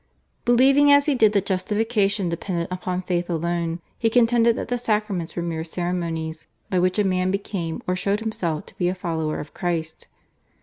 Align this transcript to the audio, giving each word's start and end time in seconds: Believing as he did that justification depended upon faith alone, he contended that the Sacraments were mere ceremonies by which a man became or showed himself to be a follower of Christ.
Believing 0.45 0.91
as 0.91 1.05
he 1.05 1.13
did 1.13 1.33
that 1.33 1.45
justification 1.45 2.27
depended 2.27 2.67
upon 2.71 3.03
faith 3.03 3.29
alone, 3.29 3.81
he 3.99 4.09
contended 4.09 4.55
that 4.55 4.67
the 4.69 4.79
Sacraments 4.79 5.35
were 5.35 5.43
mere 5.43 5.63
ceremonies 5.63 6.47
by 6.71 6.79
which 6.79 6.97
a 6.97 7.03
man 7.03 7.29
became 7.29 7.83
or 7.85 7.95
showed 7.95 8.21
himself 8.21 8.65
to 8.65 8.77
be 8.79 8.87
a 8.89 8.95
follower 8.95 9.39
of 9.39 9.53
Christ. 9.53 10.07